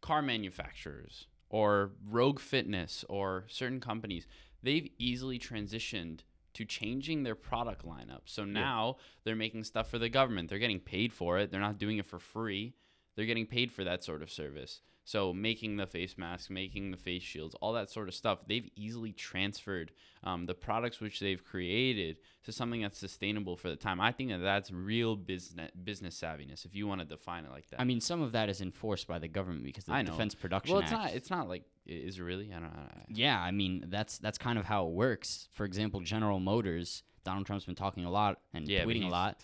car 0.00 0.22
manufacturers 0.22 1.26
or 1.50 1.92
Rogue 2.08 2.40
Fitness 2.40 3.04
or 3.08 3.44
certain 3.48 3.80
companies, 3.80 4.26
they've 4.62 4.88
easily 4.98 5.38
transitioned 5.38 6.20
to 6.54 6.64
changing 6.64 7.22
their 7.22 7.34
product 7.34 7.84
lineup. 7.86 8.22
So 8.24 8.44
now 8.44 8.96
they're 9.24 9.36
making 9.36 9.64
stuff 9.64 9.90
for 9.90 9.98
the 9.98 10.08
government. 10.08 10.48
They're 10.48 10.58
getting 10.58 10.80
paid 10.80 11.12
for 11.12 11.38
it. 11.38 11.50
They're 11.50 11.60
not 11.60 11.78
doing 11.78 11.98
it 11.98 12.06
for 12.06 12.18
free. 12.18 12.74
They're 13.14 13.26
getting 13.26 13.46
paid 13.46 13.70
for 13.70 13.84
that 13.84 14.02
sort 14.02 14.22
of 14.22 14.30
service. 14.30 14.80
So 15.08 15.32
making 15.32 15.76
the 15.76 15.86
face 15.86 16.18
masks, 16.18 16.50
making 16.50 16.90
the 16.90 16.96
face 16.96 17.22
shields, 17.22 17.54
all 17.60 17.72
that 17.74 17.90
sort 17.90 18.08
of 18.08 18.14
stuff, 18.14 18.40
they've 18.48 18.68
easily 18.74 19.12
transferred 19.12 19.92
um, 20.24 20.46
the 20.46 20.54
products 20.54 21.00
which 21.00 21.20
they've 21.20 21.42
created 21.44 22.18
to 22.42 22.50
something 22.50 22.82
that's 22.82 22.98
sustainable 22.98 23.56
for 23.56 23.68
the 23.68 23.76
time. 23.76 24.00
I 24.00 24.10
think 24.10 24.30
that 24.30 24.38
that's 24.38 24.72
real 24.72 25.14
business 25.14 25.70
business 25.84 26.20
savviness, 26.20 26.64
if 26.64 26.74
you 26.74 26.88
want 26.88 27.02
to 27.02 27.06
define 27.06 27.44
it 27.44 27.52
like 27.52 27.70
that. 27.70 27.80
i 27.80 27.84
mean 27.84 28.00
some 28.00 28.20
of 28.20 28.32
that 28.32 28.48
is 28.48 28.60
enforced 28.60 29.06
by 29.06 29.20
the 29.20 29.28
government 29.28 29.62
because 29.64 29.84
the 29.84 29.92
I 29.92 30.02
know. 30.02 30.10
defense 30.10 30.34
production 30.34 30.74
well, 30.74 30.82
it's 30.82 30.90
Act- 30.92 31.02
not. 31.04 31.14
It's 31.14 31.30
not 31.30 31.48
like 31.48 31.62
is 31.86 32.18
it 32.18 32.22
really? 32.22 32.50
I 32.52 32.58
don't 32.58 32.74
know. 32.74 32.88
Yeah, 33.08 33.40
I 33.40 33.52
mean 33.52 33.84
that's 33.88 34.18
that's 34.18 34.38
kind 34.38 34.58
of 34.58 34.64
how 34.64 34.86
it 34.88 34.92
works. 34.92 35.48
For 35.52 35.64
example, 35.64 36.00
General 36.00 36.40
Motors, 36.40 37.04
Donald 37.22 37.46
Trump's 37.46 37.64
been 37.64 37.76
talking 37.76 38.04
a 38.04 38.10
lot 38.10 38.40
and 38.52 38.66
Yeah, 38.66 38.84
tweeting 38.84 39.04
a 39.06 39.08
lot. 39.08 39.40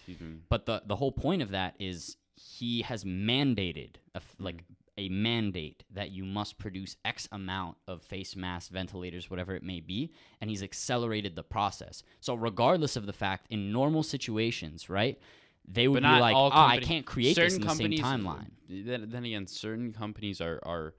But 0.49 0.67
the 0.67 0.83
the 0.85 0.97
whole 0.97 1.13
point 1.13 1.41
of 1.43 1.51
that 1.51 1.77
is 1.79 2.17
he 2.35 2.83
has 2.83 3.05
mandated 3.05 3.95
a 4.15 4.17
f- 4.17 4.35
Hmm. 4.39 4.45
like 4.45 4.65
a 4.99 5.09
mandate 5.09 5.85
that 5.91 6.11
you 6.11 6.25
must 6.25 6.59
produce 6.59 6.97
X 7.05 7.29
amount 7.33 7.77
of 7.89 8.03
face 8.03 8.37
masks, 8.37 8.69
ventilators, 8.69 9.31
whatever 9.31 9.55
it 9.55 9.63
may 9.63 9.81
be, 9.81 10.13
and 10.41 10.51
he's 10.51 10.63
accelerated 10.63 11.35
the 11.35 11.43
process. 11.43 12.03
So 12.21 12.35
regardless 12.35 12.97
of 12.97 13.07
the 13.07 13.13
fact, 13.13 13.47
in 13.51 13.73
normal 13.73 14.03
situations, 14.03 14.91
right, 14.91 15.19
they 15.67 15.89
would 15.89 16.03
be 16.03 16.09
like, 16.09 16.35
all 16.35 16.51
"Ah, 16.53 16.69
I 16.69 16.81
can't 16.81 17.07
create 17.07 17.37
this 17.37 17.55
certain 17.55 17.63
in 17.63 17.69
the 17.69 17.75
same 17.75 17.91
timeline." 17.93 18.51
Then, 18.69 19.09
then 19.11 19.25
again, 19.25 19.47
certain 19.47 19.93
companies 19.93 20.41
are 20.41 20.61
are 20.65 20.95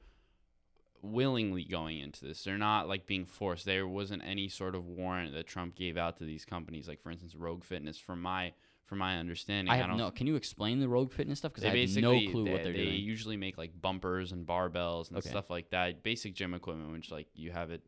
willingly 1.02 1.66
going 1.66 2.00
into 2.00 2.26
this. 2.26 2.44
They're 2.44 2.58
not 2.58 2.88
like 2.88 3.06
being 3.06 3.26
forced. 3.26 3.66
There 3.66 3.88
wasn't 3.88 4.24
any 4.26 4.48
sort 4.48 4.74
of 4.74 4.88
warrant 4.88 5.34
that 5.34 5.48
Trump 5.48 5.76
gave 5.76 5.98
out 5.98 6.18
to 6.18 6.24
these 6.24 6.46
companies. 6.46 6.88
Like 6.88 7.02
for 7.02 7.12
instance, 7.12 7.36
Rogue 7.36 7.64
Fitness. 7.64 8.00
From 8.00 8.22
my 8.22 8.54
from 8.94 9.00
my 9.00 9.18
understanding, 9.18 9.74
I 9.74 9.78
have 9.78 9.88
don't. 9.88 9.98
no. 9.98 10.12
Can 10.12 10.28
you 10.28 10.36
explain 10.36 10.80
the 10.80 10.88
Rogue 10.88 11.12
Fitness 11.12 11.40
stuff? 11.40 11.52
Because 11.52 11.66
I 11.66 11.76
have 11.76 11.90
no 11.98 12.12
clue 12.30 12.46
they, 12.46 12.52
what 12.52 12.64
they're 12.64 12.72
they 12.72 12.78
doing. 12.78 12.90
They 12.90 12.96
usually 12.96 13.38
make 13.38 13.58
like 13.58 13.72
bumpers 13.82 14.32
and 14.32 14.46
barbells 14.46 15.10
and 15.10 15.18
Okay. 15.18 15.30
stuff 15.30 15.50
like 15.50 15.72
that. 15.72 16.04
Basic 16.04 16.36
gym 16.36 16.54
equipment, 16.54 16.92
which 16.92 17.10
like 17.10 17.26
you 17.34 17.50
have 17.50 17.72
it. 17.72 17.82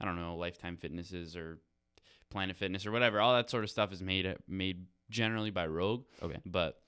I 0.00 0.04
don't 0.04 0.14
know, 0.14 0.36
Lifetime 0.36 0.76
Fitnesses 0.76 1.34
or 1.36 1.58
Planet 2.30 2.56
Fitness 2.56 2.86
or 2.86 2.92
whatever. 2.92 3.20
All 3.20 3.34
that 3.34 3.50
sort 3.50 3.64
of 3.64 3.70
stuff 3.70 3.92
is 3.92 4.02
made 4.02 4.32
made 4.46 4.86
generally 5.10 5.50
by 5.50 5.66
Rogue. 5.66 6.04
Okay. 6.22 6.38
But 6.46 6.80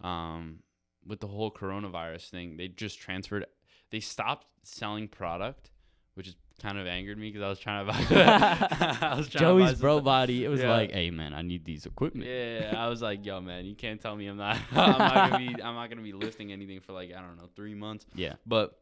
um, 0.00 0.64
with 1.06 1.20
the 1.20 1.28
whole 1.28 1.52
coronavirus 1.52 2.30
thing, 2.30 2.56
they 2.56 2.66
just 2.66 2.98
transferred. 2.98 3.46
They 3.92 4.00
stopped 4.00 4.48
selling 4.64 5.06
product, 5.06 5.70
which 6.14 6.26
is 6.26 6.34
kind 6.60 6.78
of 6.78 6.86
angered 6.86 7.18
me 7.18 7.28
because 7.30 7.42
I 7.42 7.48
was 7.48 7.58
trying 7.58 7.86
to 7.86 7.92
buy. 7.92 7.98
I 9.00 9.16
was 9.16 9.28
trying 9.28 9.56
to 9.56 9.60
Joey's 9.62 9.70
some 9.72 9.80
bro 9.80 10.00
body. 10.00 10.44
It 10.44 10.48
was 10.48 10.60
Yeah. 10.60 10.70
like, 10.70 10.92
hey 10.92 11.10
man, 11.10 11.34
I 11.34 11.42
need 11.42 11.64
these 11.64 11.86
equipment. 11.86 12.28
Yeah, 12.28 12.74
I 12.76 12.88
was 12.88 13.00
like, 13.02 13.24
yo, 13.24 13.40
man, 13.40 13.64
you 13.64 13.74
can't 13.74 14.00
tell 14.00 14.14
me 14.16 14.26
I'm 14.26 14.36
not. 14.36 14.58
I'm 14.72 14.98
not 14.98 15.30
gonna 15.30 15.38
be. 15.38 15.62
I'm 15.62 15.74
not 15.74 15.88
gonna 15.90 16.02
be 16.02 16.12
lifting 16.12 16.52
anything 16.52 16.80
for 16.80 16.92
like 16.92 17.10
I 17.12 17.20
don't 17.20 17.36
know 17.36 17.48
three 17.56 17.74
months. 17.74 18.06
Yeah. 18.14 18.34
But 18.46 18.78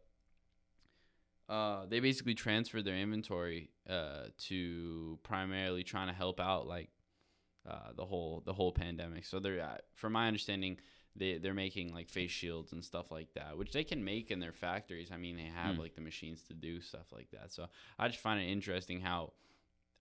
uh, 1.48 1.86
they 1.88 2.00
basically 2.00 2.34
transferred 2.34 2.84
their 2.84 2.96
inventory 2.96 3.70
uh, 3.88 4.24
to 4.48 5.18
primarily 5.22 5.82
trying 5.82 6.08
to 6.08 6.14
help 6.14 6.40
out 6.40 6.66
like 6.66 6.88
uh, 7.68 7.92
the 7.96 8.04
whole 8.04 8.42
the 8.44 8.52
whole 8.52 8.72
pandemic. 8.72 9.24
So 9.24 9.40
they're, 9.40 9.60
uh, 9.62 9.76
from 9.94 10.12
my 10.12 10.26
understanding, 10.28 10.78
they 11.16 11.38
they're 11.38 11.54
making 11.54 11.92
like 11.92 12.08
face 12.08 12.30
shields 12.30 12.72
and 12.72 12.84
stuff 12.84 13.10
like 13.10 13.32
that, 13.34 13.56
which 13.58 13.72
they 13.72 13.84
can 13.84 14.04
make 14.04 14.30
in 14.30 14.38
their 14.40 14.52
factories. 14.52 15.10
I 15.12 15.16
mean, 15.16 15.36
they 15.36 15.50
have 15.54 15.76
Mm. 15.76 15.80
like 15.80 15.94
the 15.94 16.00
machines 16.00 16.42
to 16.48 16.54
do 16.54 16.80
stuff 16.80 17.06
like 17.12 17.30
that. 17.32 17.52
So 17.52 17.66
I 17.98 18.08
just 18.08 18.20
find 18.20 18.40
it 18.40 18.50
interesting 18.50 19.00
how. 19.00 19.32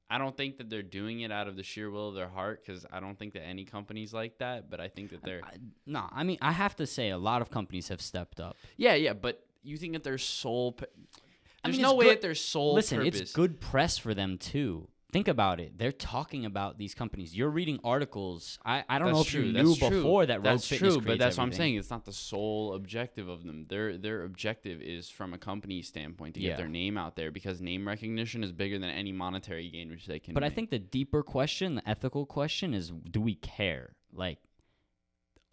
I 0.10 0.18
don't 0.20 0.38
think 0.38 0.58
that 0.60 0.70
they're 0.70 0.84
doing 0.84 1.20
it 1.20 1.34
out 1.34 1.50
of 1.50 1.58
the 1.58 1.64
sheer 1.64 1.90
will 1.92 2.08
of 2.10 2.16
their 2.16 2.30
heart 2.30 2.64
because 2.66 2.86
I 2.94 3.02
don't 3.02 3.20
think 3.20 3.34
that 3.34 3.42
any 3.44 3.66
company's 3.66 4.14
like 4.14 4.38
that. 4.38 4.70
But 4.70 4.80
I 4.80 4.88
think 4.88 5.10
that 5.10 5.22
they're 5.22 5.42
I, 5.44 5.58
no, 5.86 6.08
I 6.14 6.24
mean, 6.24 6.38
I 6.42 6.54
have 6.54 6.78
to 6.78 6.88
say, 6.88 7.10
a 7.10 7.18
lot 7.18 7.42
of 7.42 7.52
companies 7.52 7.90
have 7.90 8.02
stepped 8.02 8.40
up. 8.40 8.56
Yeah, 8.78 8.94
yeah, 8.96 9.12
but 9.12 9.46
you 9.64 9.76
think 9.76 9.92
that 9.94 10.04
their 10.06 10.18
sole. 10.18 10.72
P- 10.72 10.86
I 10.86 11.68
There's 11.68 11.76
mean, 11.76 11.82
no 11.82 11.94
way 11.96 12.06
good- 12.06 12.12
that 12.18 12.22
their 12.22 12.36
sole 12.36 12.76
Listen, 12.76 13.00
purpose. 13.00 13.20
it's 13.20 13.34
good 13.34 13.60
press 13.60 13.98
for 13.98 14.14
them 14.14 14.38
too. 14.38 14.88
Think 15.14 15.30
about 15.30 15.62
it. 15.62 15.78
They're 15.78 15.94
talking 15.94 16.44
about 16.44 16.78
these 16.78 16.94
companies. 16.94 17.34
You're 17.34 17.50
reading 17.50 17.80
articles. 17.82 18.60
I, 18.66 18.84
I 18.90 19.00
don't 19.00 19.14
know 19.14 19.22
if 19.22 19.28
true. 19.28 19.42
you 19.42 19.54
that's 19.54 19.66
knew 19.66 19.76
true. 19.76 19.90
before 19.90 20.26
that 20.26 20.40
Rogue 20.40 20.44
That's 20.44 20.68
Fitness 20.68 20.96
true, 20.96 21.02
but 21.02 21.18
that's 21.18 21.38
what 21.38 21.44
I'm 21.44 21.54
saying. 21.54 21.76
It's 21.76 21.90
not 21.90 22.04
the 22.04 22.12
sole 22.12 22.74
objective 22.74 23.30
of 23.30 23.46
them. 23.46 23.68
Their 23.70 23.98
their 23.98 24.24
objective 24.24 24.82
is 24.82 25.10
from 25.10 25.34
a 25.34 25.38
company 25.38 25.82
standpoint 25.82 26.36
to 26.36 26.42
Yeah. 26.42 26.50
get 26.50 26.58
their 26.58 26.68
name 26.68 26.98
out 26.98 27.16
there 27.16 27.32
because 27.32 27.62
name 27.62 27.88
recognition 27.88 28.44
is 28.44 28.52
bigger 28.52 28.78
than 28.80 28.90
any 28.90 29.14
monetary 29.14 29.70
gain 29.70 29.90
which 29.90 30.08
they 30.08 30.20
can. 30.20 30.34
But 30.34 30.44
I 30.44 30.50
think 30.50 30.72
the 30.72 30.80
deeper 30.80 31.24
question, 31.24 31.76
the 31.76 31.90
ethical 31.90 32.26
question, 32.26 32.74
is: 32.74 32.92
Do 32.92 33.22
we 33.22 33.36
care? 33.36 33.96
Like, 34.12 34.40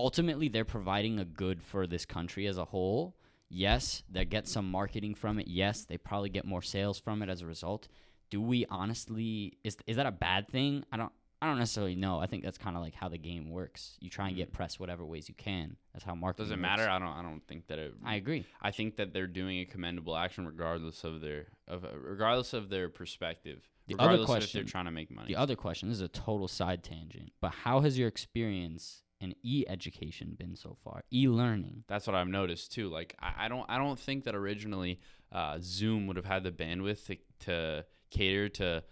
ultimately, 0.00 0.48
they're 0.48 0.64
providing 0.64 1.20
a 1.20 1.24
good 1.24 1.62
for 1.62 1.86
this 1.86 2.04
country 2.04 2.48
as 2.48 2.58
a 2.58 2.64
whole. 2.64 3.16
Yes, 3.48 4.02
they 4.10 4.24
get 4.24 4.48
some 4.48 4.68
marketing 4.68 5.14
from 5.14 5.38
it. 5.38 5.46
Yes, 5.46 5.84
they 5.84 5.96
probably 5.96 6.28
get 6.30 6.44
more 6.44 6.62
sales 6.62 6.98
from 6.98 7.22
it 7.22 7.28
as 7.28 7.40
a 7.40 7.46
result. 7.46 7.86
Do 8.34 8.40
we 8.40 8.66
honestly? 8.68 9.58
Is 9.62 9.76
is 9.86 9.94
that 9.94 10.06
a 10.06 10.10
bad 10.10 10.48
thing? 10.48 10.84
I 10.90 10.96
don't. 10.96 11.12
I 11.40 11.46
don't 11.46 11.58
necessarily 11.60 11.94
know. 11.94 12.18
I 12.18 12.26
think 12.26 12.42
that's 12.42 12.58
kind 12.58 12.74
of 12.74 12.82
like 12.82 12.94
how 12.94 13.08
the 13.08 13.16
game 13.16 13.48
works. 13.50 13.96
You 14.00 14.10
try 14.10 14.26
and 14.26 14.36
get 14.36 14.52
press 14.52 14.80
whatever 14.80 15.04
ways 15.04 15.28
you 15.28 15.36
can. 15.36 15.76
That's 15.92 16.04
how 16.04 16.16
marketing. 16.16 16.46
does 16.46 16.50
it 16.50 16.54
works. 16.54 16.62
matter? 16.62 16.88
I 16.90 16.98
don't. 16.98 17.12
I 17.12 17.22
don't 17.22 17.46
think 17.46 17.68
that 17.68 17.78
it. 17.78 17.94
I 18.04 18.16
agree. 18.16 18.44
I 18.60 18.72
think 18.72 18.96
that 18.96 19.12
they're 19.12 19.28
doing 19.28 19.60
a 19.60 19.66
commendable 19.66 20.16
action 20.16 20.46
regardless 20.46 21.04
of 21.04 21.20
their 21.20 21.46
of 21.68 21.86
regardless 22.02 22.54
of 22.54 22.70
their 22.70 22.88
perspective. 22.88 23.68
The 23.86 23.94
other 24.00 24.14
regardless 24.14 24.30
of 24.30 24.36
if 24.36 24.40
question- 24.40 24.58
they're 24.62 24.68
trying 24.68 24.86
to 24.86 24.90
make 24.90 25.12
money. 25.12 25.28
The 25.28 25.36
other 25.36 25.54
question 25.54 25.90
this 25.90 25.98
is 25.98 26.02
a 26.02 26.08
total 26.08 26.48
side 26.48 26.82
tangent, 26.82 27.30
but 27.40 27.52
how 27.52 27.82
has 27.82 27.96
your 27.96 28.08
experience 28.08 29.04
in 29.20 29.36
e-education 29.44 30.34
been 30.36 30.56
so 30.56 30.76
far? 30.82 31.04
E-learning. 31.12 31.84
That's 31.86 32.08
what 32.08 32.16
I've 32.16 32.26
noticed 32.26 32.72
too. 32.72 32.88
Like 32.88 33.14
I, 33.20 33.44
I 33.44 33.48
don't 33.48 33.70
I 33.70 33.78
don't 33.78 33.98
think 33.98 34.24
that 34.24 34.34
originally 34.34 34.98
uh, 35.30 35.58
Zoom 35.60 36.08
would 36.08 36.16
have 36.16 36.26
had 36.26 36.42
the 36.42 36.50
bandwidth 36.50 37.06
to, 37.06 37.16
to 37.40 37.84
cater 38.14 38.48
to 38.48 38.82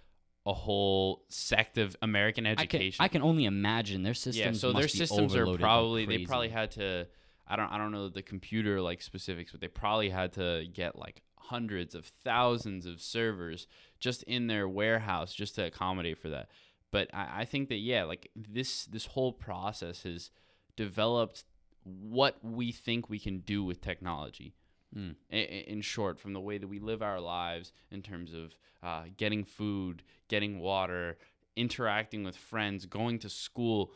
a 0.45 0.53
whole 0.53 1.25
sect 1.29 1.79
of 1.79 1.97
American 2.03 2.47
I 2.47 2.55
can, 2.55 2.65
education. 2.65 3.05
I 3.05 3.09
can 3.09 3.23
only 3.23 3.45
imagine 3.45 4.03
their 4.03 4.15
systems. 4.15 4.37
yeah, 4.37 4.53
so 4.53 4.73
their 4.73 4.89
systems 4.89 5.37
are 5.37 5.47
probably 5.57 6.05
they 6.07 6.25
probably 6.25 6.49
had 6.49 6.73
to 6.73 7.07
I 7.47 7.57
don't 7.57 7.71
I 7.71 7.79
don't 7.79 7.93
know 7.93 8.09
the 8.09 8.23
computer 8.23 8.81
like 8.81 9.03
specifics, 9.03 9.53
but 9.53 9.61
they 9.61 9.69
probably 9.69 10.11
had 10.11 10.33
to 10.35 10.67
get 10.73 10.99
like 10.99 11.23
hundreds 11.37 11.95
of 11.95 12.07
thousands 12.07 12.87
of 12.87 13.01
servers 13.01 13.67
just 14.01 14.23
in 14.25 14.47
their 14.47 14.69
warehouse 14.69 15.35
just 15.35 15.57
to 15.57 15.67
accommodate 15.67 16.19
for 16.19 16.31
that. 16.31 16.49
But 16.91 17.09
I, 17.15 17.41
I 17.41 17.45
think 17.45 17.69
that 17.69 17.77
yeah, 17.77 18.05
like 18.05 18.31
this 18.35 18.87
this 18.87 19.07
whole 19.07 19.33
process 19.33 20.03
has 20.03 20.31
developed 20.77 21.45
what 21.85 22.39
we 22.43 22.73
think 22.73 23.09
we 23.09 23.19
can 23.19 23.41
do 23.41 23.65
with 23.65 23.81
technology. 23.81 24.55
Mm. 24.97 25.15
In 25.31 25.81
short, 25.81 26.19
from 26.19 26.33
the 26.33 26.41
way 26.41 26.59
that 26.59 26.69
we 26.69 26.79
live 26.79 27.03
our 27.03 27.21
lives 27.21 27.73
in 27.91 28.03
terms 28.03 28.33
of 28.35 28.55
uh, 28.83 29.05
getting 29.17 29.45
food, 29.45 30.03
getting 30.29 30.59
water, 30.61 31.17
interacting 31.57 32.25
with 32.25 32.37
friends, 32.37 32.85
going 32.87 33.19
to 33.21 33.29
school, 33.29 33.93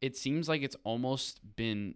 it 0.00 0.16
seems 0.16 0.48
like 0.48 0.62
it's 0.62 0.76
almost 0.84 1.40
been 1.56 1.94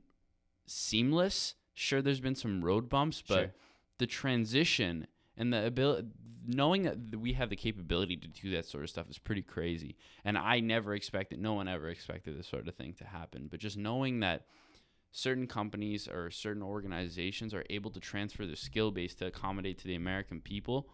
seamless. 0.67 1.55
Sure, 1.75 2.01
there's 2.01 2.21
been 2.21 2.35
some 2.35 2.65
road 2.65 2.89
bumps, 2.89 3.23
but 3.27 3.35
Sure. 3.35 3.55
the 3.99 4.07
transition 4.07 5.07
and 5.37 5.53
the 5.53 5.67
ability, 5.67 6.09
knowing 6.47 6.85
that 6.85 7.17
we 7.19 7.35
have 7.35 7.51
the 7.51 7.57
capability 7.57 8.17
to 8.17 8.29
do 8.29 8.51
that 8.53 8.65
sort 8.65 8.85
of 8.85 8.91
stuff 8.91 9.11
is 9.11 9.19
pretty 9.19 9.43
crazy. 9.43 9.97
And 10.25 10.39
I 10.39 10.61
never 10.61 10.95
expected, 10.95 11.41
no 11.41 11.55
one 11.55 11.69
ever 11.69 11.89
expected 11.91 12.39
this 12.39 12.47
sort 12.47 12.69
of 12.69 12.75
thing 12.77 12.95
to 12.95 13.05
happen. 13.05 13.49
But 13.51 13.61
just 13.61 13.77
knowing 13.77 14.21
that 14.21 14.47
certain 15.13 15.47
companies 15.47 16.09
or 16.09 16.31
certain 16.31 16.63
organizations 16.63 17.55
are 17.55 17.65
able 17.71 17.91
to 17.91 18.01
transfer 18.01 18.47
their 18.47 18.57
skill 18.57 18.91
base 18.91 19.15
to 19.17 19.27
accommodate 19.27 19.79
to 19.79 19.85
the 19.85 19.95
American 19.95 20.41
people 20.41 20.89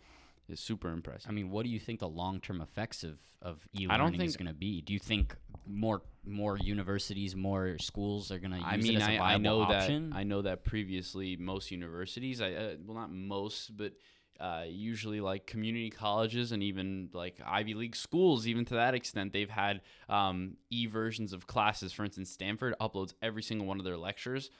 is 0.48 0.60
super 0.60 0.90
impressive. 0.90 1.30
I 1.30 1.32
mean, 1.32 1.50
what 1.50 1.64
do 1.64 1.70
you 1.70 1.80
think 1.80 2.00
the 2.00 2.08
long-term 2.08 2.60
effects 2.60 3.04
of 3.04 3.18
of 3.40 3.66
I 3.74 3.96
don't 3.96 4.08
e-learning 4.08 4.20
is 4.22 4.36
going 4.36 4.48
to 4.48 4.54
be? 4.54 4.80
Do 4.80 4.92
you 4.92 4.98
think 4.98 5.34
more 5.66 6.02
more 6.24 6.56
universities, 6.58 7.34
more 7.34 7.78
schools 7.78 8.30
are 8.30 8.38
going 8.38 8.52
to 8.52 8.58
use 8.58 8.66
I 8.66 8.74
it 8.74 8.82
mean, 8.82 8.96
as 8.96 9.02
a 9.02 9.10
I, 9.10 9.14
I 9.14 9.18
viable 9.18 9.42
know 9.42 9.62
option? 9.62 10.10
that 10.10 10.16
I 10.16 10.22
know 10.22 10.42
that 10.42 10.64
previously 10.64 11.36
most 11.36 11.70
universities, 11.70 12.40
I 12.40 12.52
uh, 12.52 12.74
well 12.84 12.96
not 12.96 13.10
most, 13.10 13.76
but 13.76 13.92
uh, 14.42 14.64
usually 14.66 15.20
like 15.20 15.46
community 15.46 15.88
colleges 15.88 16.50
and 16.50 16.62
even 16.64 17.08
like 17.12 17.40
Ivy 17.46 17.74
League 17.74 17.94
schools, 17.94 18.48
even 18.48 18.64
to 18.66 18.74
that 18.74 18.94
extent, 18.94 19.32
they've 19.32 19.48
had 19.48 19.82
um, 20.08 20.56
e 20.68 20.86
versions 20.86 21.32
of 21.32 21.46
classes. 21.46 21.92
For 21.92 22.04
instance, 22.04 22.30
Stanford 22.30 22.74
uploads 22.80 23.14
every 23.22 23.42
single 23.42 23.68
one 23.68 23.78
of 23.78 23.84
their 23.84 23.96
lectures 23.96 24.50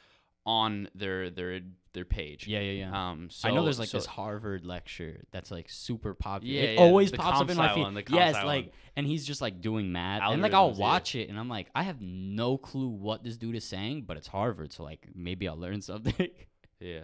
on 0.47 0.89
their 0.95 1.31
their 1.31 1.61
their 1.95 2.05
page. 2.05 2.47
yeah, 2.49 2.61
yeah, 2.61 2.87
yeah. 2.87 3.11
Um, 3.11 3.29
so, 3.31 3.49
I 3.49 3.53
know 3.53 3.65
there's 3.65 3.79
like 3.79 3.89
so- 3.89 3.99
this 3.99 4.07
Harvard 4.07 4.65
lecture 4.65 5.25
that's 5.33 5.51
like 5.51 5.69
super 5.69 6.15
popular. 6.15 6.55
Yeah, 6.55 6.63
it 6.63 6.75
yeah, 6.75 6.81
always 6.81 7.11
pops 7.13 7.41
up 7.41 7.51
in 7.51 7.57
my 7.57 7.75
feed. 7.75 7.83
one, 7.83 8.03
yes, 8.09 8.35
like, 8.37 8.67
one. 8.67 8.73
and 8.97 9.07
he's 9.07 9.27
just 9.27 9.41
like 9.41 9.61
doing 9.61 9.93
math, 9.93 10.23
and 10.23 10.43
like 10.43 10.55
I'll 10.55 10.71
Algorithms, 10.71 10.79
yeah. 10.79 10.81
watch 10.81 11.15
it, 11.17 11.29
and 11.29 11.39
I'm 11.39 11.49
like, 11.49 11.69
I 11.75 11.83
have 11.83 12.01
no 12.01 12.57
clue 12.57 12.89
what 12.89 13.23
this 13.25 13.37
dude 13.37 13.57
is 13.57 13.65
saying, 13.65 14.05
but 14.07 14.17
it's 14.17 14.29
Harvard, 14.29 14.73
so 14.73 14.85
like 14.85 15.09
maybe 15.15 15.49
I'll 15.49 15.59
learn 15.59 15.81
something. 15.81 16.29
Yeah, 16.81 17.03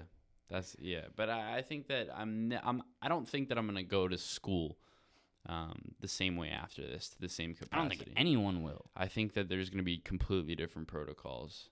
that's 0.51 0.77
yeah. 0.81 1.03
But 1.17 1.31
I, 1.31 1.59
I 1.59 1.63
think 1.63 1.89
that 1.89 2.09
I'm 2.15 2.49
ne- 2.49 2.61
I'm 2.63 2.83
I 3.03 3.09
don't 3.09 3.29
think 3.29 3.49
that 3.49 3.59
I'm 3.59 3.67
gonna 3.67 3.83
go 3.83 4.09
to 4.09 4.19
school 4.19 4.79
um, 5.47 5.93
the 6.01 6.09
same 6.09 6.37
way 6.37 6.51
after 6.51 6.83
this 6.83 7.11
to 7.11 7.21
the 7.21 7.29
same 7.29 7.55
capacity. 7.55 7.77
I 7.77 7.81
don't 7.81 7.91
think 7.91 8.13
anyone 8.17 8.63
will. 8.63 8.91
I 8.97 9.07
think 9.07 9.35
that 9.35 9.49
there's 9.49 9.71
gonna 9.71 9.83
be 9.83 9.99
completely 9.99 10.55
different 10.55 10.89
protocols. 10.89 11.71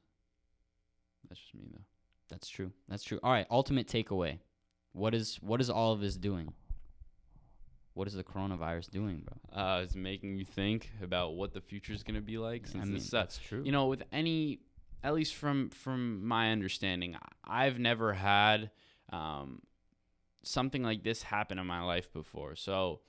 That's 1.28 1.40
just 1.40 1.54
me 1.54 1.68
though. 1.73 1.85
That's 2.28 2.49
true. 2.49 2.73
That's 2.88 3.04
true. 3.04 3.21
All 3.23 3.33
right, 3.33 3.47
ultimate 3.50 3.87
takeaway. 3.87 4.38
What 4.92 5.14
is 5.14 5.37
what 5.42 5.61
is 5.61 5.71
all 5.71 5.92
of 5.92 6.00
this 6.00 6.16
doing? 6.16 6.52
What 7.95 8.09
is 8.09 8.14
the 8.14 8.25
coronavirus 8.25 8.90
doing, 8.90 9.25
bro? 9.25 9.59
Uh, 9.59 9.80
it's 9.80 9.95
making 9.95 10.37
you 10.37 10.45
think 10.45 10.90
about 11.02 11.35
what 11.35 11.54
the 11.54 11.62
future 11.62 11.95
is 11.95 12.02
gonna 12.02 12.21
be 12.21 12.37
like. 12.37 12.66
Since 12.66 12.83
I 12.83 12.85
mean, 12.85 12.95
this, 12.95 13.12
uh, 13.12 13.21
that's 13.21 13.38
true. 13.38 13.62
you 13.64 13.73
know, 13.73 13.87
with 13.87 14.02
any, 14.12 14.61
at 15.07 15.15
least 15.15 15.37
from 15.37 15.71
from 15.71 16.27
my 16.27 16.51
understanding, 16.51 17.17
I've 17.45 17.79
never 17.79 18.13
had 18.13 18.73
um, 19.13 19.63
something 20.43 20.83
like 20.83 21.05
this 21.05 21.23
happen 21.23 21.61
in 21.61 21.67
my 21.67 21.85
life 21.85 22.13
before. 22.13 22.57
So 22.57 23.03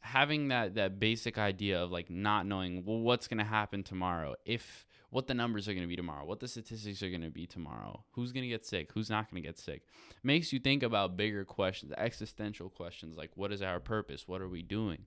having 0.00 0.48
that 0.48 0.76
that 0.76 0.98
basic 0.98 1.36
idea 1.36 1.82
of 1.82 1.92
like 1.92 2.08
not 2.08 2.46
knowing 2.46 2.86
well 2.86 3.00
what's 3.00 3.28
going 3.28 3.36
to 3.36 3.44
happen 3.44 3.82
tomorrow? 3.82 4.34
If 4.46 4.86
what 5.10 5.26
the 5.26 5.34
numbers 5.34 5.68
are 5.68 5.74
going 5.74 5.84
to 5.84 5.88
be 5.88 5.96
tomorrow? 5.96 6.24
What 6.24 6.40
the 6.40 6.48
statistics 6.48 7.02
are 7.02 7.10
going 7.10 7.20
to 7.20 7.30
be 7.30 7.46
tomorrow? 7.46 8.02
Who's 8.12 8.32
going 8.32 8.44
to 8.44 8.48
get 8.48 8.64
sick? 8.64 8.90
Who's 8.94 9.10
not 9.10 9.30
going 9.30 9.42
to 9.42 9.46
get 9.46 9.58
sick? 9.58 9.82
Makes 10.22 10.54
you 10.54 10.58
think 10.58 10.82
about 10.82 11.18
bigger 11.18 11.44
questions 11.44 11.92
existential 11.98 12.70
questions 12.70 13.18
like 13.18 13.32
what 13.34 13.52
is 13.52 13.60
our 13.60 13.78
purpose? 13.78 14.26
What 14.26 14.40
are 14.40 14.48
we 14.48 14.62
doing? 14.62 15.04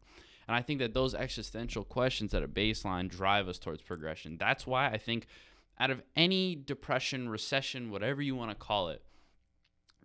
And 0.47 0.55
i 0.55 0.61
think 0.61 0.77
that 0.79 0.93
those 0.93 1.15
existential 1.15 1.83
questions 1.83 2.35
at 2.35 2.43
a 2.43 2.47
baseline 2.47 3.09
drive 3.09 3.47
us 3.47 3.57
towards 3.57 3.81
progression. 3.81 4.37
That's 4.37 4.67
why 4.67 4.89
i 4.89 4.99
think 4.99 5.25
out 5.83 5.91
of 5.91 6.01
any 6.15 6.55
depression 6.55 7.27
recession 7.27 7.91
whatever 7.91 8.21
you 8.21 8.33
want 8.33 8.49
to 8.49 8.55
call 8.55 8.87
it 8.87 9.01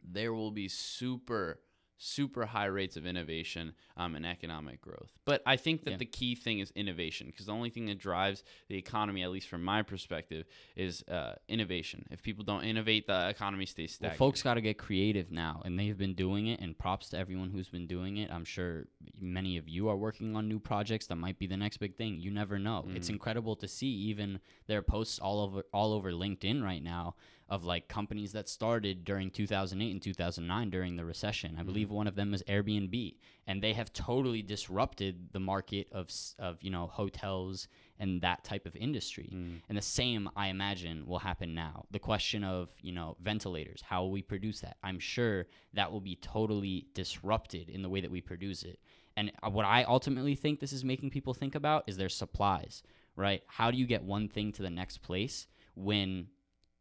there 0.02 0.34
will 0.34 0.50
be 0.50 0.66
super 0.66 1.60
super 1.98 2.46
high 2.46 2.66
rates 2.66 2.96
of 2.96 3.04
innovation 3.06 3.72
um, 3.96 4.14
and 4.14 4.24
economic 4.24 4.80
growth 4.80 5.12
but 5.24 5.42
i 5.44 5.56
think 5.56 5.84
that 5.84 5.90
Yeah. 5.92 5.96
the 5.98 6.06
key 6.06 6.34
thing 6.34 6.60
is 6.60 6.70
innovation 6.76 7.26
because 7.26 7.46
the 7.46 7.52
only 7.52 7.70
thing 7.70 7.86
that 7.86 7.98
drives 7.98 8.44
the 8.68 8.76
economy 8.76 9.22
at 9.22 9.30
least 9.30 9.48
from 9.48 9.62
my 9.64 9.82
perspective 9.82 10.46
is 10.76 11.02
uh, 11.08 11.34
innovation 11.48 12.06
if 12.10 12.22
people 12.22 12.44
don't 12.44 12.62
innovate 12.64 13.06
the 13.06 13.28
economy 13.28 13.66
stays 13.66 13.90
Well, 14.00 14.10
stagnant 14.10 14.18
folks 14.18 14.42
got 14.42 14.54
to 14.54 14.60
get 14.60 14.78
creative 14.78 15.30
now, 15.32 15.60
and 15.64 15.78
they've 15.78 15.96
been 15.98 16.14
doing 16.14 16.46
it. 16.46 16.60
And 16.60 16.78
props 16.78 17.08
to 17.10 17.18
everyone 17.18 17.50
who's 17.50 17.68
been 17.68 17.86
doing 17.86 18.18
it. 18.18 18.30
I'm 18.30 18.44
sure 18.44 18.86
many 19.20 19.56
of 19.56 19.68
you 19.68 19.88
are 19.88 19.96
working 19.96 20.36
on 20.36 20.48
new 20.48 20.58
projects 20.58 21.06
that 21.08 21.16
might 21.16 21.38
be 21.38 21.46
the 21.46 21.56
next 21.56 21.78
big 21.78 21.96
thing. 21.96 22.20
You 22.20 22.30
never 22.30 22.58
know. 22.58 22.86
It's 22.94 23.08
Mhm. 23.08 23.14
incredible 23.14 23.56
to 23.56 23.66
see. 23.68 23.88
Even 23.88 24.40
there 24.66 24.78
are 24.78 24.82
posts 24.82 25.18
all 25.18 25.40
over 25.40 25.64
all 25.72 25.92
over 25.92 26.12
LinkedIn 26.12 26.62
right 26.62 26.82
now 26.82 27.14
of 27.48 27.64
like 27.64 27.88
companies 27.88 28.32
that 28.32 28.48
started 28.48 29.04
during 29.04 29.30
2008 29.30 29.90
and 29.90 30.02
2009 30.02 30.70
during 30.70 30.96
the 30.96 31.04
recession. 31.04 31.56
I 31.58 31.62
believe 31.62 31.90
one 31.90 32.06
of 32.06 32.14
them 32.14 32.34
is 32.34 32.42
Airbnb, 32.42 33.16
and 33.46 33.62
they 33.62 33.72
have 33.72 33.92
totally 33.92 34.42
disrupted 34.42 35.32
the 35.32 35.40
market 35.40 35.88
of 35.92 36.10
of 36.38 36.58
you 36.62 36.70
know 36.70 36.86
hotels 36.86 37.68
and 38.00 38.20
that 38.20 38.44
type 38.44 38.66
of 38.66 38.76
industry. 38.76 39.30
Mm. 39.34 39.60
And 39.68 39.76
the 39.76 39.82
same, 39.82 40.30
I 40.36 40.48
imagine, 40.48 41.06
will 41.06 41.18
happen 41.18 41.54
now. 41.54 41.84
The 41.90 41.98
question 41.98 42.44
of, 42.44 42.70
you 42.80 42.92
know, 42.92 43.16
ventilators, 43.20 43.82
how 43.82 44.02
will 44.02 44.12
we 44.12 44.22
produce 44.22 44.60
that? 44.60 44.76
I'm 44.82 44.98
sure 44.98 45.46
that 45.74 45.90
will 45.90 46.00
be 46.00 46.16
totally 46.16 46.86
disrupted 46.94 47.68
in 47.68 47.82
the 47.82 47.88
way 47.88 48.00
that 48.00 48.10
we 48.10 48.20
produce 48.20 48.62
it. 48.62 48.78
And 49.16 49.32
uh, 49.42 49.50
what 49.50 49.64
I 49.64 49.82
ultimately 49.82 50.36
think 50.36 50.60
this 50.60 50.72
is 50.72 50.84
making 50.84 51.10
people 51.10 51.34
think 51.34 51.56
about 51.56 51.84
is 51.88 51.96
their 51.96 52.08
supplies, 52.08 52.82
right? 53.16 53.42
How 53.48 53.70
do 53.70 53.76
you 53.76 53.86
get 53.86 54.02
one 54.04 54.28
thing 54.28 54.52
to 54.52 54.62
the 54.62 54.70
next 54.70 54.98
place 54.98 55.48
when 55.74 56.28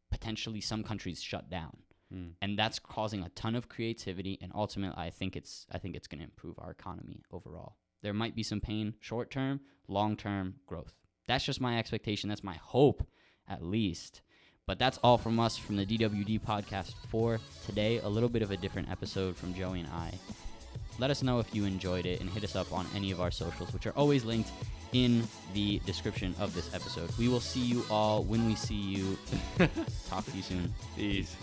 potentially 0.09 0.61
some 0.61 0.83
countries 0.83 1.21
shut 1.21 1.49
down? 1.49 1.77
Mm. 2.13 2.33
And 2.41 2.57
that's 2.57 2.79
causing 2.79 3.23
a 3.23 3.29
ton 3.29 3.55
of 3.55 3.67
creativity 3.67 4.37
and 4.41 4.51
ultimately 4.55 4.97
I 4.97 5.09
think 5.09 5.35
it's 5.35 5.65
I 5.71 5.77
think 5.77 5.95
it's 5.95 6.07
going 6.07 6.19
to 6.19 6.25
improve 6.25 6.55
our 6.59 6.71
economy 6.71 7.21
overall. 7.31 7.75
There 8.01 8.13
might 8.13 8.35
be 8.35 8.43
some 8.43 8.61
pain 8.61 8.93
short 8.99 9.31
term, 9.31 9.59
long 9.87 10.15
term 10.15 10.55
growth. 10.65 10.93
That's 11.27 11.43
just 11.43 11.59
my 11.59 11.77
expectation. 11.77 12.29
That's 12.29 12.43
my 12.43 12.55
hope, 12.55 13.05
at 13.47 13.61
least. 13.61 14.21
But 14.65 14.79
that's 14.79 14.97
all 15.03 15.17
from 15.17 15.39
us 15.39 15.57
from 15.57 15.77
the 15.77 15.85
DWD 15.85 16.41
podcast 16.41 16.93
for 17.09 17.39
today. 17.65 17.99
A 17.99 18.07
little 18.07 18.29
bit 18.29 18.41
of 18.41 18.51
a 18.51 18.57
different 18.57 18.89
episode 18.89 19.35
from 19.35 19.53
Joey 19.53 19.79
and 19.79 19.89
I. 19.89 20.13
Let 20.99 21.11
us 21.11 21.23
know 21.23 21.39
if 21.39 21.53
you 21.53 21.65
enjoyed 21.65 22.05
it 22.05 22.21
and 22.21 22.29
hit 22.29 22.43
us 22.43 22.55
up 22.55 22.71
on 22.73 22.85
any 22.95 23.11
of 23.11 23.21
our 23.21 23.31
socials, 23.31 23.71
which 23.73 23.85
are 23.85 23.91
always 23.91 24.25
linked 24.25 24.51
in 24.93 25.27
the 25.53 25.79
description 25.85 26.35
of 26.39 26.53
this 26.53 26.73
episode. 26.73 27.09
We 27.17 27.27
will 27.27 27.39
see 27.39 27.61
you 27.61 27.83
all 27.89 28.23
when 28.23 28.45
we 28.45 28.55
see 28.55 28.75
you. 28.75 29.17
Talk 30.09 30.25
to 30.25 30.31
you 30.35 30.43
soon. 30.43 30.73
Peace. 30.95 31.35